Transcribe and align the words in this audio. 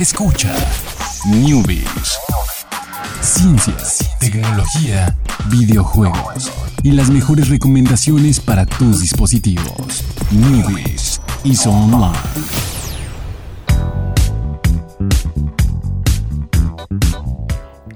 Escucha 0.00 0.56
Newbies. 1.28 2.18
Ciencias, 3.20 4.10
tecnología, 4.18 5.14
videojuegos 5.50 6.50
y 6.82 6.92
las 6.92 7.10
mejores 7.10 7.50
recomendaciones 7.50 8.40
para 8.40 8.64
tus 8.64 9.02
dispositivos. 9.02 10.02
Newbies 10.30 11.20
y 11.44 11.54
Online. 11.68 12.16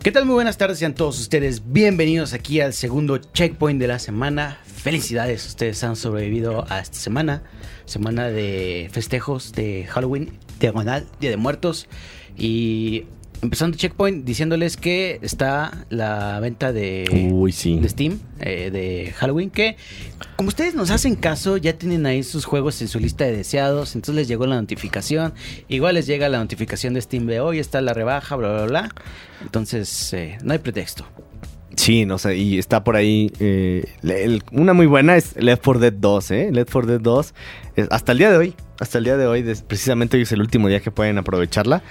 ¿Qué 0.02 0.12
tal? 0.12 0.27
Muy 0.27 0.34
buenas 0.34 0.59
tardes, 0.59 0.79
sean 0.80 0.95
todos 0.95 1.18
ustedes 1.18 1.62
bienvenidos 1.73 2.34
aquí 2.34 2.61
al 2.61 2.75
segundo 2.75 3.16
checkpoint 3.16 3.80
de 3.80 3.86
la 3.86 3.98
semana. 3.98 4.59
Felicidades, 4.66 5.46
ustedes 5.46 5.82
han 5.82 5.96
sobrevivido 5.96 6.71
a 6.71 6.80
esta 6.80 6.98
semana, 6.98 7.45
semana 7.86 8.29
de 8.29 8.91
festejos 8.93 9.52
de 9.52 9.86
Halloween, 9.89 10.39
diagonal, 10.59 11.07
Día 11.21 11.30
de 11.30 11.36
Muertos. 11.36 11.89
Y 12.36 13.04
empezando 13.43 13.76
checkpoint 13.76 14.25
diciéndoles 14.25 14.76
que 14.76 15.18
está 15.22 15.86
la 15.90 16.40
venta 16.40 16.72
de, 16.72 17.31
Uy, 17.32 17.53
sí. 17.53 17.79
de 17.79 17.89
Steam 17.89 18.18
eh, 18.40 18.71
de 18.71 19.12
Halloween, 19.12 19.50
que 19.50 19.76
como 20.36 20.48
ustedes 20.48 20.75
nos 20.75 20.90
hacen 20.90 21.14
caso, 21.14 21.57
ya 21.57 21.75
tienen 21.75 22.07
ahí 22.07 22.22
sus 22.22 22.45
juegos 22.45 22.81
en 22.82 22.89
su 22.89 22.98
lista 22.98 23.25
de 23.25 23.36
deseados, 23.36 23.95
entonces 23.95 24.17
les 24.17 24.29
llegó 24.29 24.46
la 24.46 24.61
notificación. 24.61 25.35
Igual 25.68 25.95
les 25.95 26.07
llega 26.07 26.29
la 26.29 26.39
notificación 26.39 26.95
de 26.95 27.03
Steam 27.03 27.26
de 27.26 27.40
hoy, 27.40 27.59
está 27.59 27.81
la 27.81 27.95
rebaja, 27.95 28.34
bla, 28.36 28.53
bla, 28.53 28.67
bla. 28.67 28.95
Entonces, 29.43 30.12
eh, 30.12 30.39
no 30.43 30.53
hay 30.53 30.59
pretexto. 30.59 31.07
Sí, 31.77 32.06
no 32.06 32.19
sé, 32.19 32.37
y 32.37 32.59
está 32.59 32.84
por 32.84 32.97
ahí. 32.97 33.31
eh, 33.41 33.84
una 34.53 34.73
muy 34.75 34.87
buena 34.87 35.17
es 35.17 35.37
Left 35.37 35.62
4 35.65 35.81
Dead 35.81 35.92
2, 35.92 36.31
¿eh? 36.31 36.51
Left 36.53 36.70
4 36.73 36.91
Dead 36.92 37.01
2, 37.01 37.34
es- 37.77 37.89
hasta 37.91 38.12
el 38.12 38.19
día 38.19 38.31
de 38.31 38.37
hoy, 38.37 38.55
hasta 38.81 38.98
el 38.98 39.05
día 39.05 39.17
de 39.17 39.27
hoy, 39.27 39.42
precisamente 39.67 40.17
hoy 40.17 40.23
es 40.23 40.33
el 40.33 40.41
último 40.41 40.69
día 40.69 40.81
que 40.81 40.91
pueden 40.91 41.19
aprovecharla. 41.19 41.83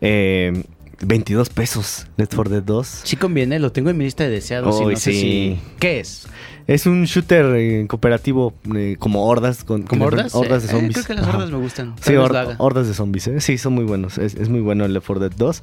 eh, 0.00 0.62
22 1.04 1.48
pesos, 1.50 2.06
Left 2.16 2.34
4 2.34 2.54
Dead 2.54 2.62
2. 2.62 2.86
Sí 3.04 3.16
conviene, 3.16 3.58
lo 3.58 3.72
tengo 3.72 3.90
en 3.90 3.96
mi 3.98 4.04
lista 4.04 4.24
de 4.24 4.30
deseados 4.30 4.80
y 4.90 4.96
sé 4.96 5.12
sí. 5.12 5.20
si... 5.20 5.58
¿Qué 5.78 6.00
es? 6.00 6.26
Es 6.68 6.86
un 6.86 7.04
shooter 7.04 7.56
eh, 7.56 7.86
cooperativo 7.88 8.54
eh, 8.76 8.94
como 8.98 9.26
hordas. 9.26 9.64
Con, 9.64 9.82
¿Como 9.82 10.04
hordas? 10.04 10.34
Hordas 10.34 10.62
de 10.62 10.68
Eh, 10.68 10.70
zombies. 10.70 10.94
creo 10.94 11.06
que 11.06 11.14
las 11.14 11.24
Ajá. 11.26 11.36
hordas 11.38 11.50
me 11.50 11.58
gustan. 11.58 11.94
Sí, 12.00 12.12
Tal 12.14 12.18
vez 12.18 12.30
hor- 12.30 12.54
hordas 12.58 12.86
de 12.86 12.94
zombies, 12.94 13.26
¿eh? 13.26 13.40
Sí, 13.40 13.58
son 13.58 13.72
muy 13.74 13.84
buenos. 13.84 14.16
Es, 14.18 14.34
es 14.36 14.48
muy 14.48 14.60
bueno 14.60 14.84
el 14.84 14.92
Left 14.94 15.06
4 15.06 15.28
Dead 15.28 15.36
2. 15.36 15.62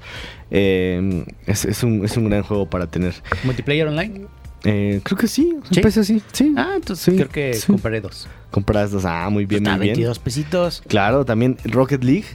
Eh, 0.51 1.25
es, 1.45 1.63
es 1.65 1.83
un, 1.83 2.03
es 2.03 2.17
un 2.17 2.29
gran 2.29 2.43
juego 2.43 2.69
para 2.69 2.87
tener. 2.87 3.13
¿Multiplayer 3.45 3.87
online? 3.87 4.25
Eh, 4.65 4.99
creo 5.03 5.17
que 5.17 5.29
sí, 5.29 5.55
¿Sí? 5.71 5.77
empecé 5.79 6.01
así. 6.01 6.21
Sí. 6.33 6.53
Ah, 6.57 6.73
entonces 6.75 7.05
Sí, 7.05 7.11
creo 7.15 7.29
que 7.29 7.53
sí. 7.53 7.67
compraré 7.67 8.01
dos. 8.01 8.27
Compras 8.51 8.91
dos. 8.91 9.05
Ah, 9.05 9.29
muy 9.31 9.45
bien, 9.45 9.63
está 9.63 9.77
muy 9.77 9.85
bien. 9.85 9.93
22 9.95 10.19
pesitos. 10.19 10.83
Claro, 10.87 11.23
también 11.23 11.57
Rocket 11.63 12.03
League. 12.03 12.25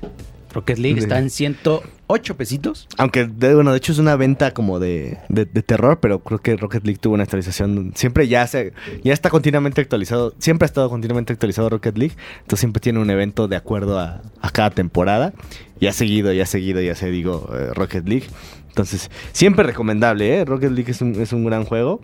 Rocket 0.55 0.79
League 0.79 0.99
está 1.01 1.19
en 1.19 1.31
108 1.31 2.37
pesitos. 2.37 2.87
Aunque, 2.97 3.27
de- 3.27 3.55
bueno, 3.55 3.73
de 3.73 3.79
hecho 3.79 3.93
es 3.93 3.99
una 3.99 4.17
venta 4.17 4.53
como 4.55 4.79
de, 4.79 5.19
de- 5.29 5.45
de 5.45 5.63
terror, 5.63 5.99
pero 6.01 6.21
creo 6.21 6.39
que 6.39 6.57
Rocket 6.57 6.85
League 6.85 6.99
tuvo 7.01 7.15
una 7.15 7.25
actualización. 7.25 7.93
Siempre 7.95 8.29
ya 8.29 8.47
se, 8.47 8.73
ya 9.03 9.13
está 9.13 9.31
continuamente 9.31 9.81
actualizado. 9.81 10.35
Siempre 10.39 10.65
ha 10.65 10.69
estado 10.69 10.89
continuamente 10.89 11.33
actualizado 11.33 11.69
Rocket 11.69 11.99
League. 11.99 12.15
Entonces 12.43 12.61
siempre 12.61 12.81
tiene 12.81 13.01
un 13.01 13.11
evento 13.11 13.49
de 13.49 13.57
acuerdo 13.57 13.99
a, 13.99 14.23
a 14.41 14.51
cada 14.51 14.71
temporada. 14.71 15.33
Y 15.81 15.87
ha 15.89 15.93
seguido, 15.93 16.33
y 16.33 16.41
ha 16.41 16.47
seguido, 16.47 16.81
ya 16.81 16.95
se 16.95 17.11
digo, 17.11 17.51
eh, 17.53 17.71
Rocket 17.75 18.09
League. 18.09 18.27
Entonces, 18.69 19.11
siempre 19.33 19.65
recomendable, 19.65 20.39
¿eh? 20.41 20.45
Rocket 20.45 20.73
League 20.73 20.91
es 20.91 21.01
un, 21.01 21.21
es 21.21 21.33
un 21.33 21.45
gran 21.45 21.65
juego. 21.65 22.01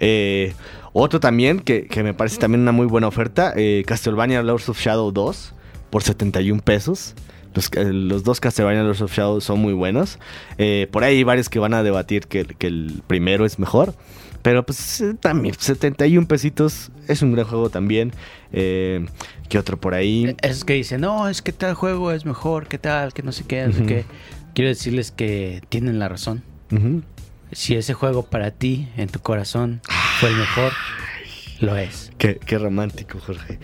Eh, 0.00 0.54
otro 0.92 1.20
también, 1.20 1.60
que, 1.60 1.86
que 1.86 2.02
me 2.02 2.14
parece 2.14 2.38
también 2.38 2.62
una 2.62 2.72
muy 2.72 2.86
buena 2.86 3.06
oferta, 3.06 3.52
eh, 3.56 3.84
Castlevania 3.86 4.42
Lords 4.42 4.68
of 4.68 4.78
Shadow 4.80 5.12
2 5.12 5.54
por 5.90 6.02
71 6.02 6.62
pesos. 6.62 7.14
Los, 7.54 7.70
eh, 7.74 7.92
los 7.92 8.22
dos 8.24 8.40
Castlevania 8.40 8.82
Lords 8.82 9.00
of 9.02 9.12
Shadow 9.12 9.40
son 9.40 9.60
muy 9.60 9.72
buenos. 9.72 10.18
Eh, 10.58 10.88
por 10.90 11.04
ahí 11.04 11.18
hay 11.18 11.24
varios 11.24 11.48
que 11.48 11.58
van 11.58 11.74
a 11.74 11.82
debatir 11.82 12.26
que, 12.26 12.44
que 12.44 12.66
el 12.68 13.02
primero 13.06 13.44
es 13.44 13.58
mejor. 13.58 13.94
Pero 14.42 14.64
pues 14.64 15.00
eh, 15.00 15.14
también 15.20 15.54
71 15.58 16.26
pesitos 16.26 16.90
es 17.08 17.22
un 17.22 17.32
gran 17.32 17.46
juego 17.46 17.70
también. 17.70 18.12
Eh, 18.52 19.06
¿Qué 19.48 19.58
otro 19.58 19.78
por 19.78 19.94
ahí? 19.94 20.34
Es 20.42 20.64
que 20.64 20.74
dicen, 20.74 21.02
no, 21.02 21.28
es 21.28 21.42
que 21.42 21.52
tal 21.52 21.74
juego 21.74 22.12
es 22.12 22.24
mejor, 22.24 22.68
que 22.68 22.78
tal, 22.78 23.12
que 23.12 23.22
no 23.22 23.32
sé 23.32 23.44
qué, 23.44 23.66
no 23.66 23.72
sé 23.72 23.84
qué. 23.84 24.04
Quiero 24.54 24.68
decirles 24.68 25.10
que 25.10 25.62
tienen 25.68 25.98
la 25.98 26.08
razón. 26.08 26.42
Si 27.52 27.74
ese 27.74 27.94
juego 27.94 28.24
para 28.24 28.52
ti, 28.52 28.88
en 28.96 29.08
tu 29.08 29.18
corazón, 29.18 29.80
fue 30.20 30.28
el 30.28 30.36
mejor, 30.36 30.72
lo 31.60 31.76
es. 31.76 32.12
Qué, 32.16 32.36
qué 32.36 32.58
romántico, 32.58 33.18
Jorge. 33.18 33.58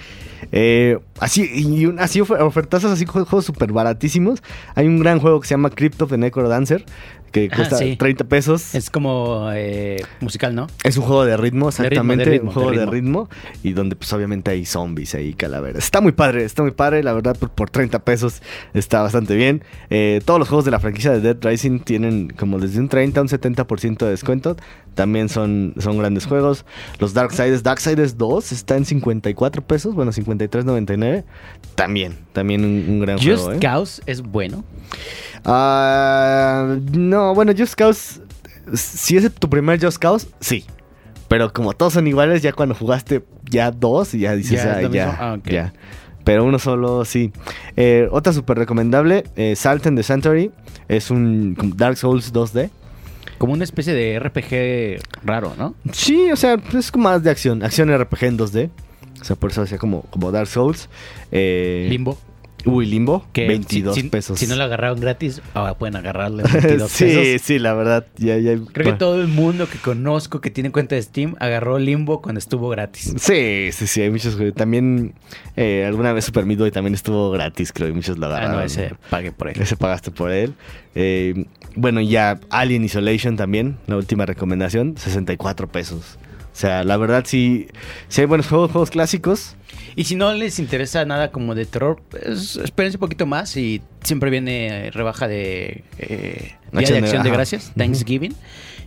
Eh, 0.52 0.98
así, 1.20 1.48
y 1.54 1.86
un- 1.86 1.98
así 1.98 2.20
ofer- 2.20 2.40
ofertazos 2.40 2.90
así, 2.90 3.04
jue- 3.04 3.24
juegos 3.24 3.44
súper 3.44 3.72
baratísimos. 3.72 4.42
Hay 4.74 4.86
un 4.86 4.98
gran 4.98 5.18
juego 5.20 5.40
que 5.40 5.48
se 5.48 5.54
llama 5.54 5.70
Crypt 5.70 6.00
of 6.02 6.10
the 6.10 6.18
Necrodancer, 6.18 6.84
que 7.32 7.48
Ah, 7.52 7.56
cuesta 7.56 7.76
sí. 7.78 7.96
30 7.96 8.24
pesos. 8.24 8.74
Es 8.74 8.88
como 8.88 9.50
eh, 9.52 10.02
musical, 10.20 10.54
¿no? 10.54 10.68
Es 10.84 10.96
un 10.96 11.04
juego 11.04 11.24
de 11.24 11.36
ritmo, 11.36 11.66
De 11.70 11.70
ritmo, 11.70 11.82
de 11.82 11.86
exactamente. 11.88 12.24
ritmo, 12.24 12.48
un 12.48 12.54
juego 12.54 12.70
de 12.70 12.78
de 12.78 12.86
ritmo. 12.86 13.28
Y 13.62 13.72
donde 13.72 13.96
pues 13.96 14.12
obviamente 14.12 14.50
hay 14.52 14.64
zombies 14.64 15.14
ahí, 15.14 15.34
calaveras. 15.34 15.84
Está 15.84 16.00
muy 16.00 16.12
padre, 16.12 16.44
está 16.44 16.62
muy 16.62 16.70
padre. 16.72 17.02
La 17.02 17.12
verdad, 17.12 17.36
por, 17.36 17.50
por 17.50 17.68
30 17.70 17.98
pesos 18.04 18.42
está 18.74 19.02
bastante 19.02 19.34
bien. 19.34 19.62
Eh, 19.90 20.20
todos 20.24 20.38
los 20.38 20.48
juegos 20.48 20.64
de 20.64 20.70
la 20.70 20.80
franquicia 20.80 21.12
de 21.12 21.20
Dead 21.20 21.36
Rising 21.42 21.80
tienen 21.80 22.28
como 22.38 22.58
desde 22.58 22.78
un 22.80 22.88
30 22.88 23.20
a 23.20 23.22
un 23.22 23.28
70% 23.28 24.04
de 24.04 24.10
descuento. 24.12 24.56
También 24.94 25.28
son, 25.28 25.74
son 25.78 25.98
grandes 25.98 26.24
juegos. 26.24 26.64
Los 27.00 27.12
Darksiders, 27.12 27.62
Darksiders 27.62 28.16
2 28.16 28.52
está 28.52 28.78
en 28.78 28.86
54 28.86 29.60
pesos. 29.62 29.94
Bueno, 29.94 30.10
53.99. 30.38 31.24
También, 31.74 32.16
también 32.32 32.64
un, 32.64 32.84
un 32.88 33.00
gran 33.00 33.16
Just 33.18 33.44
juego. 33.44 33.52
¿eh? 33.52 33.58
Cause 33.60 34.02
es 34.06 34.22
bueno. 34.22 34.64
Ah, 35.44 36.76
no, 36.92 37.34
bueno, 37.34 37.52
Just 37.56 37.74
Cause. 37.74 38.20
Si 38.74 39.16
es 39.16 39.32
tu 39.34 39.48
primer 39.48 39.82
Just 39.82 39.98
Cause, 39.98 40.28
sí. 40.40 40.64
Pero 41.28 41.52
como 41.52 41.72
todos 41.72 41.92
son 41.94 42.06
iguales, 42.06 42.42
ya 42.42 42.52
cuando 42.52 42.74
jugaste 42.74 43.24
ya 43.50 43.70
dos, 43.70 44.12
ya 44.12 44.34
dices, 44.34 44.62
Ya 44.62 44.72
"Ah, 44.76 44.82
ya, 44.82 44.88
mismo". 44.88 45.14
Ah, 45.18 45.38
ya. 45.44 45.72
Pero 46.24 46.44
uno 46.44 46.58
solo, 46.58 47.04
sí. 47.04 47.32
Eh, 47.76 48.08
otra 48.10 48.32
súper 48.32 48.58
recomendable, 48.58 49.24
eh, 49.36 49.54
Salt 49.54 49.86
and 49.86 49.96
the 49.96 50.02
Sanctuary. 50.02 50.50
Es 50.88 51.10
un 51.10 51.56
Dark 51.76 51.96
Souls 51.96 52.32
2D. 52.32 52.70
Como 53.38 53.52
una 53.52 53.64
especie 53.64 53.92
de 53.92 54.18
RPG 54.18 55.00
raro, 55.24 55.54
¿no? 55.58 55.74
Sí, 55.92 56.30
o 56.32 56.36
sea, 56.36 56.56
es 56.76 56.90
como 56.90 57.04
más 57.04 57.22
de 57.22 57.30
acción. 57.30 57.62
Acción 57.62 57.90
RPG 57.96 58.24
en 58.24 58.38
2D. 58.38 58.70
O 59.20 59.24
sea, 59.24 59.36
por 59.36 59.50
eso 59.50 59.62
hacía 59.62 59.78
como, 59.78 60.02
como 60.02 60.30
Dark 60.32 60.46
Souls. 60.48 60.88
Eh, 61.32 61.86
Limbo. 61.90 62.18
Uy, 62.64 62.84
Limbo. 62.86 63.24
Que 63.32 63.46
22 63.46 63.94
si, 63.94 64.02
pesos. 64.04 64.40
Si 64.40 64.48
no 64.48 64.56
lo 64.56 64.64
agarraron 64.64 64.98
gratis, 64.98 65.40
ahora 65.54 65.78
pueden 65.78 65.94
agarrarle 65.94 66.42
22 66.52 66.90
sí, 66.90 67.04
pesos. 67.04 67.42
sí, 67.46 67.58
la 67.60 67.74
verdad. 67.74 68.06
Ya, 68.16 68.38
ya, 68.38 68.56
Creo 68.72 68.92
que 68.92 68.98
todo 68.98 69.20
el 69.20 69.28
mundo 69.28 69.68
que 69.68 69.78
conozco 69.78 70.40
que 70.40 70.50
tiene 70.50 70.72
cuenta 70.72 70.96
de 70.96 71.02
Steam 71.02 71.36
agarró 71.38 71.78
Limbo 71.78 72.20
cuando 72.20 72.40
estuvo 72.40 72.68
gratis. 72.68 73.14
Sí, 73.18 73.68
sí, 73.72 73.86
sí, 73.86 74.00
hay 74.02 74.10
muchos. 74.10 74.36
También 74.56 75.14
eh, 75.54 75.84
alguna 75.86 76.12
vez 76.12 76.24
Super 76.24 76.44
Meat 76.44 76.58
Boy 76.58 76.70
también 76.72 76.94
estuvo 76.94 77.30
gratis, 77.30 77.72
creo, 77.72 77.88
y 77.88 77.92
muchos 77.92 78.18
lo 78.18 78.26
Ah, 78.26 78.30
agarraron. 78.30 78.56
no, 78.56 78.62
ese 78.62 78.94
pague 79.10 79.30
por 79.30 79.48
él. 79.48 79.60
Ese 79.60 79.76
pagaste 79.76 80.10
por 80.10 80.32
él. 80.32 80.52
Eh, 80.96 81.44
bueno, 81.76 82.00
ya 82.00 82.40
Alien 82.50 82.82
Isolation 82.84 83.36
también, 83.36 83.76
la 83.86 83.96
última 83.96 84.26
recomendación, 84.26 84.96
64 84.96 85.68
pesos. 85.68 86.18
O 86.56 86.58
sea, 86.58 86.84
la 86.84 86.96
verdad 86.96 87.24
sí, 87.26 87.66
sí 88.08 88.22
hay 88.22 88.26
buenos 88.26 88.46
juegos, 88.46 88.70
juegos 88.72 88.88
clásicos. 88.90 89.56
Y 89.94 90.04
si 90.04 90.14
no 90.16 90.32
les 90.32 90.58
interesa 90.58 91.04
nada 91.04 91.30
como 91.30 91.54
de 91.54 91.66
terror, 91.66 92.00
pues, 92.08 92.56
espérense 92.56 92.96
un 92.96 93.00
poquito 93.00 93.26
más 93.26 93.54
y 93.58 93.82
siempre 94.02 94.30
viene 94.30 94.86
eh, 94.86 94.90
rebaja 94.90 95.28
de 95.28 95.84
eh, 95.98 96.54
Día 96.72 96.86
de 96.88 96.92
de- 96.94 96.98
Acción 97.00 97.22
de 97.24 97.28
ajá. 97.28 97.36
Gracias, 97.36 97.72
Thanksgiving. 97.76 98.34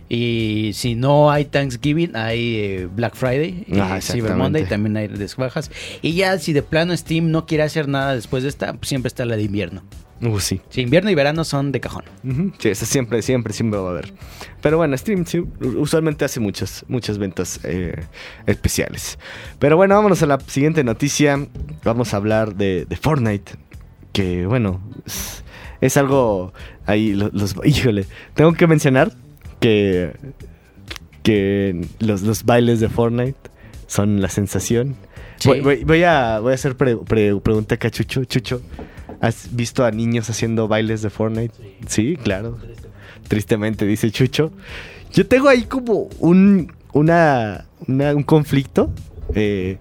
Y 0.08 0.72
si 0.74 0.96
no 0.96 1.30
hay 1.30 1.44
Thanksgiving, 1.44 2.16
hay 2.16 2.56
eh, 2.56 2.88
Black 2.92 3.14
Friday, 3.14 3.64
y 3.68 3.78
Ah, 3.78 3.84
Cyber 3.84 3.96
exactamente. 3.98 4.34
Monday, 4.34 4.64
también 4.64 4.96
hay 4.96 5.06
desbajas. 5.06 5.70
Y 6.02 6.14
ya 6.14 6.36
si 6.40 6.52
de 6.52 6.62
plano 6.64 6.96
Steam 6.96 7.30
no 7.30 7.46
quiere 7.46 7.62
hacer 7.62 7.86
nada 7.86 8.16
después 8.16 8.42
de 8.42 8.48
esta, 8.48 8.72
pues 8.72 8.88
siempre 8.88 9.06
está 9.06 9.24
la 9.24 9.36
de 9.36 9.44
invierno. 9.44 9.84
Uh, 10.22 10.38
sí. 10.38 10.60
Si 10.68 10.82
invierno 10.82 11.10
y 11.10 11.14
verano 11.14 11.44
son 11.44 11.72
de 11.72 11.80
cajón. 11.80 12.04
Ujú. 12.24 12.52
Sí, 12.58 12.68
ese 12.68 12.84
siempre, 12.86 13.22
siempre, 13.22 13.52
siempre 13.54 13.80
va 13.80 13.88
a 13.88 13.90
haber. 13.92 14.12
Pero 14.60 14.76
bueno, 14.76 14.96
Steam 14.98 15.24
sí, 15.24 15.42
usualmente 15.60 16.24
hace 16.26 16.40
muchas, 16.40 16.84
muchas 16.88 17.16
ventas 17.18 17.60
eh, 17.64 18.04
especiales. 18.46 19.18
Pero 19.58 19.76
bueno, 19.76 19.94
vámonos 19.94 20.22
a 20.22 20.26
la 20.26 20.38
siguiente 20.40 20.84
noticia. 20.84 21.46
Vamos 21.84 22.12
a 22.12 22.18
hablar 22.18 22.54
de, 22.54 22.84
de 22.86 22.96
Fortnite. 22.96 23.52
Que 24.12 24.44
bueno, 24.46 24.80
es, 25.06 25.42
es 25.80 25.96
algo 25.96 26.52
ahí, 26.84 27.14
lo- 27.14 27.30
los, 27.32 27.54
híjole, 27.64 28.04
tengo 28.34 28.52
que 28.52 28.66
mencionar 28.66 29.12
que, 29.60 30.12
que 31.22 31.86
los, 31.98 32.22
los 32.22 32.44
bailes 32.44 32.80
de 32.80 32.88
Fortnite 32.88 33.38
son 33.86 34.20
la 34.20 34.28
sensación. 34.28 34.96
Sí. 35.36 35.48
Voy, 35.48 35.60
voy- 35.60 35.84
voy 35.84 36.02
a, 36.04 36.38
voy 36.40 36.52
a 36.52 36.54
hacer 36.54 36.76
pre- 36.76 36.96
pre- 36.96 37.36
pregunta 37.40 37.76
acá, 37.76 37.90
Chucho. 37.90 38.24
Chucho, 38.24 38.60
¿has 39.20 39.54
visto 39.54 39.84
a 39.84 39.90
niños 39.90 40.28
haciendo 40.30 40.68
bailes 40.68 41.02
de 41.02 41.10
Fortnite? 41.10 41.54
Sí, 41.86 42.16
claro. 42.22 42.58
Tristemente, 43.28 43.86
dice 43.86 44.10
Chucho. 44.10 44.52
Yo 45.12 45.26
tengo 45.26 45.48
ahí 45.48 45.64
como 45.64 46.08
un, 46.18 46.72
una, 46.92 47.66
una- 47.86 48.14
un 48.14 48.22
conflicto. 48.22 48.90
Eh, 49.34 49.78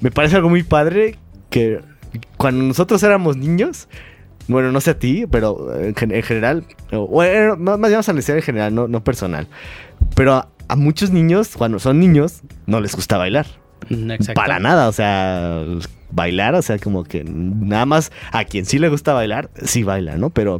me 0.00 0.10
parece 0.10 0.36
algo 0.36 0.48
muy 0.48 0.62
padre 0.62 1.16
que 1.50 1.80
cuando 2.36 2.64
nosotros 2.64 3.02
éramos 3.02 3.36
niños, 3.36 3.88
bueno, 4.48 4.72
no 4.72 4.80
sé 4.80 4.90
a 4.90 4.98
ti, 4.98 5.24
pero 5.30 5.74
en, 5.80 5.94
gen- 5.94 6.12
en 6.12 6.22
general, 6.22 6.64
o 6.92 7.22
más 7.58 7.78
vamos 7.90 8.08
a 8.08 8.10
analizar 8.10 8.36
en 8.36 8.42
general, 8.42 8.74
no, 8.74 8.88
no 8.88 9.02
personal. 9.04 9.46
Pero 10.14 10.46
a 10.68 10.76
muchos 10.76 11.10
niños, 11.10 11.56
cuando 11.56 11.78
son 11.78 12.00
niños, 12.00 12.42
no 12.66 12.80
les 12.80 12.94
gusta 12.94 13.16
bailar. 13.18 13.46
Para 14.34 14.58
nada, 14.60 14.88
o 14.88 14.92
sea, 14.92 15.64
bailar, 16.12 16.54
o 16.54 16.62
sea, 16.62 16.78
como 16.78 17.04
que 17.04 17.24
nada 17.24 17.86
más 17.86 18.12
a 18.32 18.44
quien 18.44 18.66
sí 18.66 18.78
le 18.78 18.88
gusta 18.88 19.12
bailar, 19.14 19.50
sí 19.64 19.82
baila, 19.82 20.16
¿no? 20.16 20.30
Pero 20.30 20.58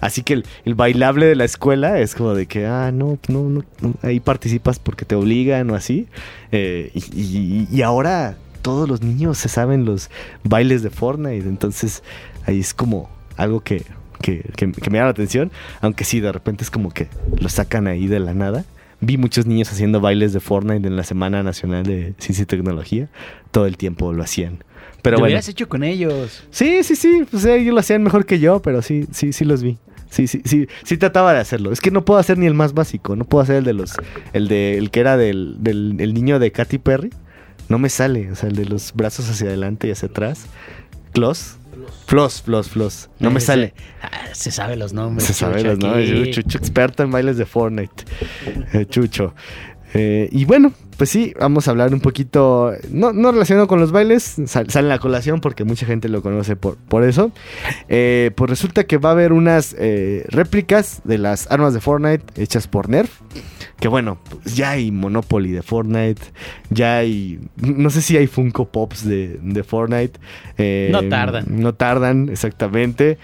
así 0.00 0.22
que 0.22 0.42
el, 0.64 0.74
bailable 0.74 1.26
de 1.26 1.34
la 1.34 1.44
escuela 1.44 1.98
es 1.98 2.14
como 2.14 2.34
de 2.34 2.46
que, 2.46 2.66
ah, 2.66 2.90
no, 2.92 3.18
no, 3.28 3.48
no, 3.48 3.64
ahí 4.02 4.20
participas 4.20 4.78
porque 4.78 5.04
te 5.04 5.14
obligan 5.14 5.68
o 5.70 5.74
así. 5.74 6.06
Eh, 6.52 6.92
y, 6.94 7.82
ahora 7.82 8.36
todos 8.62 8.88
los 8.88 9.02
niños 9.02 9.38
se 9.38 9.48
saben 9.48 9.84
los 9.84 10.08
bailes 10.44 10.82
de 10.82 10.90
Fortnite, 10.90 11.48
entonces 11.48 12.02
ahí 12.46 12.60
es 12.60 12.74
como 12.74 13.10
algo 13.36 13.60
que, 13.60 13.82
que, 14.20 14.42
que- 14.56 14.70
que 14.70 14.90
me 14.90 14.98
llama 14.98 15.06
la 15.06 15.10
atención, 15.10 15.50
aunque 15.80 16.04
sí, 16.04 16.20
de 16.20 16.30
repente 16.30 16.62
es 16.62 16.70
como 16.70 16.90
que 16.90 17.08
lo 17.40 17.48
sacan 17.48 17.88
ahí 17.88 18.06
de 18.06 18.20
la 18.20 18.34
nada. 18.34 18.64
Vi 19.04 19.18
muchos 19.18 19.46
niños 19.46 19.70
haciendo 19.72 20.00
bailes 20.00 20.32
de 20.32 20.38
Fortnite 20.38 20.86
en 20.86 20.96
la 20.96 21.02
Semana 21.02 21.42
Nacional 21.42 21.82
de 21.82 22.14
Ciencia 22.18 22.44
y 22.44 22.46
Tecnología. 22.46 23.08
Todo 23.50 23.66
el 23.66 23.76
tiempo 23.76 24.12
lo 24.12 24.22
hacían. 24.22 24.62
Pero 25.02 25.16
Lo 25.16 25.20
bueno. 25.20 25.32
hubieras 25.32 25.48
hecho 25.48 25.68
con 25.68 25.82
ellos. 25.82 26.44
Sí, 26.52 26.84
sí, 26.84 26.94
sí. 26.94 27.24
Pues 27.28 27.44
ellos 27.44 27.74
lo 27.74 27.80
hacían 27.80 28.04
mejor 28.04 28.24
que 28.24 28.38
yo, 28.38 28.62
pero 28.62 28.80
sí, 28.80 29.06
sí, 29.10 29.32
sí 29.32 29.44
los 29.44 29.62
vi. 29.64 29.76
Sí, 30.08 30.28
sí, 30.28 30.42
sí, 30.44 30.68
sí 30.84 30.96
trataba 30.98 31.32
de 31.32 31.40
hacerlo. 31.40 31.72
Es 31.72 31.80
que 31.80 31.90
no 31.90 32.04
puedo 32.04 32.20
hacer 32.20 32.38
ni 32.38 32.46
el 32.46 32.54
más 32.54 32.74
básico. 32.74 33.16
No 33.16 33.24
puedo 33.24 33.42
hacer 33.42 33.56
el 33.56 33.64
de 33.64 33.72
los, 33.72 33.94
el 34.32 34.46
de, 34.46 34.78
el 34.78 34.90
que 34.92 35.00
era 35.00 35.16
del, 35.16 35.56
del 35.58 35.96
el 35.98 36.14
niño 36.14 36.38
de 36.38 36.52
Katy 36.52 36.78
Perry. 36.78 37.10
No 37.68 37.78
me 37.78 37.88
sale. 37.88 38.30
O 38.30 38.36
sea, 38.36 38.48
el 38.50 38.54
de 38.54 38.66
los 38.66 38.92
brazos 38.94 39.28
hacia 39.28 39.48
adelante 39.48 39.88
y 39.88 39.90
hacia 39.90 40.08
atrás. 40.08 40.46
Clos. 41.12 41.56
Flos, 42.06 42.42
flos, 42.42 42.68
flos. 42.68 43.10
No 43.18 43.30
me 43.30 43.40
sale. 43.40 43.74
Ah, 44.02 44.10
se 44.32 44.50
sabe 44.50 44.76
los 44.76 44.92
nombres. 44.92 45.26
Se 45.26 45.32
sabe 45.34 45.62
los 45.62 45.78
nombres. 45.78 46.10
aquí. 46.10 46.30
Chucho, 46.30 46.58
experto 46.58 47.02
en 47.02 47.10
bailes 47.10 47.36
de 47.38 47.46
Fortnite. 47.46 48.04
Eh, 48.72 48.86
Chucho. 48.86 49.34
Eh, 49.94 50.28
y 50.32 50.46
bueno, 50.46 50.72
pues 50.96 51.10
sí, 51.10 51.34
vamos 51.38 51.68
a 51.68 51.70
hablar 51.70 51.92
un 51.92 52.00
poquito, 52.00 52.72
no, 52.90 53.12
no 53.12 53.30
relacionado 53.30 53.66
con 53.66 53.78
los 53.78 53.92
bailes, 53.92 54.36
sal- 54.46 54.70
sale 54.70 54.88
la 54.88 54.98
colación 54.98 55.42
porque 55.42 55.64
mucha 55.64 55.84
gente 55.84 56.08
lo 56.08 56.22
conoce 56.22 56.56
por, 56.56 56.76
por 56.78 57.04
eso. 57.04 57.30
Eh, 57.90 58.30
pues 58.34 58.48
resulta 58.48 58.84
que 58.84 58.96
va 58.96 59.10
a 59.10 59.12
haber 59.12 59.34
unas 59.34 59.76
eh, 59.78 60.24
réplicas 60.28 61.02
de 61.04 61.18
las 61.18 61.50
armas 61.50 61.74
de 61.74 61.80
Fortnite 61.80 62.24
hechas 62.42 62.68
por 62.68 62.88
Nerf. 62.88 63.20
Que 63.82 63.88
bueno, 63.88 64.16
pues 64.42 64.54
ya 64.54 64.70
hay 64.70 64.92
Monopoly 64.92 65.50
de 65.50 65.60
Fortnite, 65.62 66.22
ya 66.70 66.98
hay, 66.98 67.40
no 67.56 67.90
sé 67.90 68.00
si 68.00 68.16
hay 68.16 68.28
Funko 68.28 68.66
Pops 68.70 69.04
de, 69.04 69.40
de 69.42 69.64
Fortnite. 69.64 70.20
eh, 70.56 70.88
No 70.92 71.08
tardan. 71.08 71.44
No 71.48 71.74
tardan, 71.74 72.28
exactamente. 72.30 73.18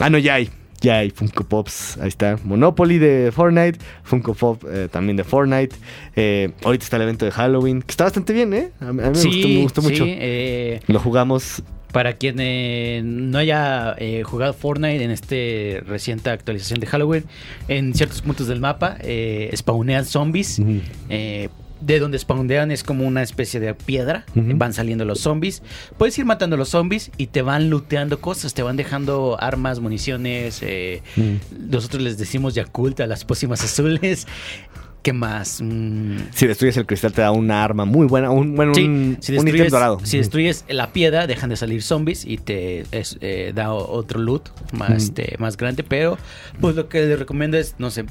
Ah, 0.00 0.10
no, 0.10 0.18
ya 0.18 0.34
hay. 0.34 0.50
Ya 0.80 0.98
hay 0.98 1.10
Funko 1.10 1.44
Pops, 1.44 1.98
ahí 1.98 2.08
está. 2.08 2.36
Monopoly 2.42 2.98
de 2.98 3.30
Fortnite, 3.32 3.78
Funko 4.02 4.34
Pop 4.34 4.64
eh, 4.68 4.88
también 4.90 5.16
de 5.16 5.22
Fortnite. 5.22 5.76
Eh, 6.16 6.50
ahorita 6.64 6.82
está 6.82 6.96
el 6.96 7.02
evento 7.02 7.24
de 7.24 7.30
Halloween, 7.30 7.80
que 7.82 7.92
está 7.92 8.02
bastante 8.02 8.32
bien, 8.32 8.52
¿eh? 8.54 8.70
A, 8.80 8.92
mí 8.92 9.00
a 9.04 9.10
mí 9.10 9.10
me 9.10 9.14
Sí, 9.14 9.28
gustó, 9.28 9.48
me 9.48 9.62
gustó 9.62 9.80
sí, 9.82 9.88
mucho. 9.90 10.04
eh, 10.08 10.80
Lo 10.88 10.98
jugamos. 10.98 11.62
Para 11.92 12.14
quien 12.14 12.36
eh, 12.40 13.02
no 13.04 13.38
haya 13.38 13.94
eh, 13.98 14.22
jugado 14.24 14.54
Fortnite 14.54 15.04
en 15.04 15.10
este 15.10 15.82
reciente 15.86 16.30
actualización 16.30 16.80
de 16.80 16.86
Halloween, 16.86 17.24
en 17.68 17.94
ciertos 17.94 18.22
puntos 18.22 18.48
del 18.48 18.60
mapa 18.60 18.96
eh, 19.00 19.50
spawnean 19.54 20.04
zombies. 20.04 20.60
Eh, 21.08 21.48
de 21.80 21.98
donde 21.98 22.16
spawnean 22.16 22.70
es 22.70 22.84
como 22.84 23.04
una 23.04 23.22
especie 23.24 23.58
de 23.58 23.74
piedra. 23.74 24.24
Van 24.36 24.72
saliendo 24.72 25.04
los 25.04 25.18
zombies. 25.18 25.62
Puedes 25.98 26.16
ir 26.16 26.24
matando 26.24 26.54
a 26.54 26.58
los 26.58 26.68
zombies 26.68 27.10
y 27.16 27.26
te 27.26 27.42
van 27.42 27.70
looteando 27.70 28.20
cosas. 28.20 28.54
Te 28.54 28.62
van 28.62 28.76
dejando 28.76 29.36
armas, 29.40 29.80
municiones. 29.80 30.60
eh, 30.62 31.02
nosotros 31.50 32.00
les 32.02 32.18
decimos 32.18 32.54
Yakult 32.54 33.00
a 33.00 33.08
las 33.08 33.24
pócimas 33.24 33.64
azules. 33.64 34.28
¿Qué 35.02 35.12
más? 35.12 35.60
Mm, 35.60 36.16
Si 36.32 36.46
destruyes 36.46 36.76
el 36.76 36.86
cristal 36.86 37.12
te 37.12 37.22
da 37.22 37.32
una 37.32 37.64
arma 37.64 37.84
muy 37.84 38.06
buena, 38.06 38.30
un, 38.30 38.54
bueno, 38.54 38.72
Sí, 38.74 38.84
un, 38.84 39.16
si 39.20 39.32
un 39.32 39.38
ítem 39.38 39.44
destruyes, 39.46 39.72
dorado. 39.72 40.00
si 40.04 40.18
destruyes 40.18 40.64
la 40.68 40.92
piedra, 40.92 41.26
dejan 41.26 41.50
de 41.50 41.56
salir 41.56 41.82
zombies 41.82 42.24
y 42.24 42.36
te 42.38 42.84
es, 42.92 43.18
eh, 43.20 43.50
da 43.54 43.72
otro 43.72 44.20
loot 44.20 44.48
más, 44.72 44.90
este, 44.90 45.34
más 45.38 45.56
grande. 45.56 45.82
Pero, 45.82 46.18
pues 46.60 46.76
lo 46.76 46.88
que 46.88 47.02
les 47.04 47.18
recomiendo 47.18 47.58
es, 47.58 47.74
no 47.78 47.90
sé, 47.90 48.04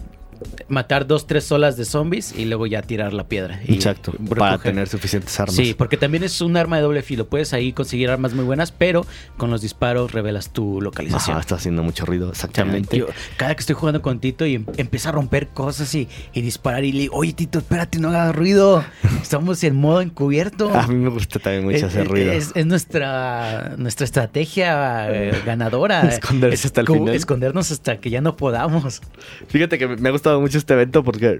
matar 0.67 1.07
dos, 1.07 1.27
tres 1.27 1.51
olas 1.51 1.77
de 1.77 1.85
zombies 1.85 2.33
y 2.37 2.45
luego 2.45 2.67
ya 2.67 2.81
tirar 2.81 3.13
la 3.13 3.25
piedra. 3.27 3.59
Y 3.67 3.73
Exacto, 3.75 4.13
para 4.37 4.57
tener 4.57 4.87
suficientes 4.87 5.39
armas. 5.39 5.55
Sí, 5.55 5.73
porque 5.77 5.97
también 5.97 6.23
es 6.23 6.41
un 6.41 6.57
arma 6.57 6.77
de 6.77 6.83
doble 6.83 7.01
filo. 7.01 7.27
Puedes 7.27 7.53
ahí 7.53 7.73
conseguir 7.73 8.09
armas 8.09 8.33
muy 8.33 8.45
buenas, 8.45 8.71
pero 8.71 9.05
con 9.37 9.49
los 9.51 9.61
disparos 9.61 10.11
revelas 10.11 10.51
tu 10.51 10.81
localización. 10.81 11.33
Ajá, 11.35 11.41
está 11.41 11.55
haciendo 11.55 11.83
mucho 11.83 12.05
ruido, 12.05 12.29
exactamente. 12.29 12.97
Yo, 12.97 13.07
cada 13.37 13.55
que 13.55 13.59
estoy 13.61 13.75
jugando 13.75 14.01
con 14.01 14.19
Tito 14.19 14.45
y 14.45 14.55
em- 14.55 14.65
empieza 14.77 15.09
a 15.09 15.11
romper 15.11 15.47
cosas 15.49 15.93
y, 15.95 16.07
y 16.33 16.41
disparar 16.41 16.83
y 16.83 16.91
le 16.91 16.99
digo, 17.01 17.15
oye 17.17 17.33
Tito, 17.33 17.59
espérate, 17.59 17.99
no 17.99 18.09
hagas 18.09 18.35
ruido. 18.35 18.83
Estamos 19.21 19.63
en 19.63 19.75
modo 19.75 20.01
encubierto. 20.01 20.71
A 20.73 20.87
mí 20.87 20.95
me 20.95 21.09
gusta 21.09 21.39
también 21.39 21.65
mucho 21.65 21.77
Es- 21.77 21.83
hacer 21.83 22.07
ruido. 22.07 22.31
Es, 22.31 22.51
es 22.55 22.65
nuestra, 22.65 23.75
nuestra 23.77 24.05
estrategia 24.05 25.09
eh, 25.11 25.41
ganadora. 25.45 26.01
Esconderse 26.09 26.67
hasta 26.67 26.81
el 26.81 26.87
final. 26.87 27.15
Escondernos 27.15 27.71
hasta 27.71 27.97
que 27.99 28.09
ya 28.09 28.21
no 28.21 28.35
podamos. 28.37 29.01
Fíjate 29.47 29.77
que 29.77 29.87
me 29.87 30.09
ha 30.09 30.11
gustado 30.31 30.41
mucho 30.41 30.57
este 30.57 30.73
evento 30.73 31.03
porque 31.03 31.39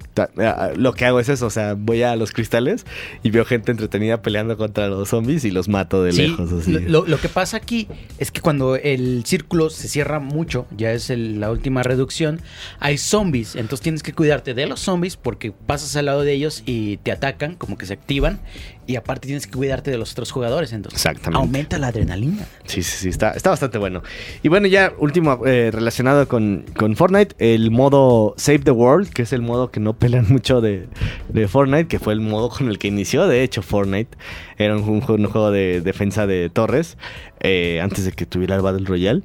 lo 0.75 0.93
que 0.93 1.05
hago 1.05 1.19
es 1.19 1.29
eso, 1.29 1.45
o 1.45 1.49
sea, 1.49 1.75
voy 1.77 2.03
a 2.03 2.15
los 2.15 2.31
cristales 2.31 2.85
y 3.23 3.29
veo 3.31 3.45
gente 3.45 3.71
entretenida 3.71 4.21
peleando 4.21 4.57
contra 4.57 4.87
los 4.87 5.09
zombies 5.09 5.45
y 5.45 5.51
los 5.51 5.67
mato 5.67 6.03
de 6.03 6.11
Sí, 6.11 6.27
lejos. 6.27 6.51
Así. 6.51 6.71
Lo, 6.71 6.79
lo- 7.01 7.05
lo 7.07 7.19
que 7.19 7.29
pasa 7.29 7.57
aquí 7.57 7.87
es 8.17 8.31
que 8.31 8.41
cuando 8.41 8.75
el 8.75 9.23
círculo 9.25 9.69
se 9.69 9.87
cierra 9.87 10.19
mucho, 10.19 10.65
ya 10.75 10.91
es 10.91 11.09
el- 11.09 11.39
la 11.39 11.51
última 11.51 11.83
reducción, 11.83 12.41
hay 12.79 12.97
zombies. 12.97 13.55
Entonces 13.55 13.81
tienes 13.81 14.03
que 14.03 14.13
cuidarte 14.13 14.53
de 14.53 14.65
los 14.67 14.79
zombies 14.79 15.17
porque 15.17 15.51
pasas 15.51 15.95
al 15.95 16.05
lado 16.05 16.21
de 16.21 16.33
ellos 16.33 16.63
y 16.65 16.97
te 16.97 17.11
atacan, 17.11 17.55
como 17.55 17.77
que 17.77 17.85
se 17.85 17.93
activan. 17.93 18.39
Y 18.87 18.95
aparte 18.97 19.27
tienes 19.27 19.45
que 19.47 19.53
cuidarte 19.53 19.91
de 19.91 19.97
los 19.97 20.11
otros 20.11 20.31
jugadores. 20.31 20.73
Entonces 20.73 20.99
Exactamente. 20.99 21.37
aumenta 21.37 21.77
la 21.77 21.87
adrenalina. 21.87 22.45
Sí, 22.65 22.81
sí, 22.83 22.97
sí, 22.97 23.09
está, 23.09 23.31
está 23.31 23.51
bastante 23.51 23.77
bueno. 23.77 24.01
Y 24.43 24.49
bueno, 24.49 24.67
ya 24.67 24.91
último 24.97 25.45
eh, 25.45 25.69
relacionado 25.71 26.27
con, 26.27 26.65
con 26.75 26.95
Fortnite, 26.95 27.35
el 27.37 27.71
modo 27.71 28.33
Save 28.37 28.59
the 28.59 28.71
World, 28.71 28.80
que 29.13 29.21
es 29.23 29.33
el 29.33 29.41
modo 29.41 29.71
que 29.71 29.79
no 29.79 29.93
pelean 29.93 30.27
mucho 30.29 30.61
de, 30.61 30.87
de 31.29 31.47
Fortnite, 31.47 31.87
que 31.87 31.99
fue 31.99 32.13
el 32.13 32.21
modo 32.21 32.49
con 32.49 32.67
el 32.67 32.77
que 32.77 32.87
inició, 32.87 33.27
de 33.27 33.43
hecho, 33.43 33.61
Fortnite. 33.61 34.17
Era 34.57 34.75
un, 34.75 34.87
un 34.87 35.01
juego, 35.01 35.21
un 35.21 35.29
juego 35.29 35.51
de 35.51 35.81
defensa 35.81 36.27
de 36.27 36.49
torres, 36.49 36.97
eh, 37.39 37.79
antes 37.81 38.05
de 38.05 38.11
que 38.11 38.25
tuviera 38.25 38.55
el 38.55 38.61
Battle 38.61 38.85
Royale. 38.85 39.23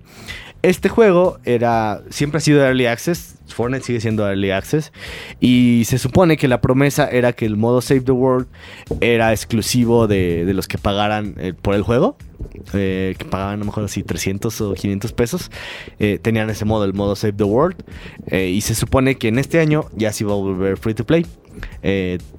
Este 0.62 0.88
juego 0.88 1.38
era 1.44 2.02
siempre 2.10 2.38
ha 2.38 2.40
sido 2.40 2.64
Early 2.64 2.86
Access, 2.86 3.36
Fortnite 3.46 3.84
sigue 3.84 4.00
siendo 4.00 4.26
Early 4.26 4.50
Access, 4.50 4.92
y 5.38 5.84
se 5.86 5.98
supone 5.98 6.36
que 6.36 6.48
la 6.48 6.60
promesa 6.60 7.08
era 7.08 7.32
que 7.34 7.46
el 7.46 7.56
modo 7.56 7.80
Save 7.80 8.00
the 8.00 8.12
World 8.12 8.48
era 9.00 9.32
exclusivo 9.32 10.06
de, 10.08 10.44
de 10.44 10.54
los 10.54 10.66
que 10.66 10.78
pagaran 10.78 11.34
eh, 11.38 11.52
por 11.52 11.74
el 11.74 11.82
juego, 11.82 12.16
eh, 12.74 13.14
que 13.18 13.24
pagaban 13.24 13.54
a 13.54 13.56
lo 13.58 13.64
mejor 13.66 13.84
así 13.84 14.02
300 14.02 14.60
o 14.60 14.74
500 14.74 15.12
pesos, 15.12 15.50
eh, 15.98 16.18
tenían 16.20 16.50
ese 16.50 16.64
modo, 16.64 16.84
el 16.84 16.94
modo 16.94 17.16
Save 17.16 17.34
the 17.34 17.44
World, 17.44 17.76
eh, 18.28 18.48
y 18.48 18.60
se 18.60 18.74
supone 18.74 19.16
que 19.16 19.28
en 19.28 19.38
este 19.38 19.60
año 19.60 19.86
ya 19.94 20.12
se 20.12 20.24
iba 20.24 20.32
a 20.32 20.36
volver 20.36 20.76
free 20.76 20.94
to 20.94 21.04
play, 21.04 21.26